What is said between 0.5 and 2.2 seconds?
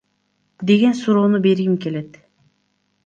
деген суроону бергим келет.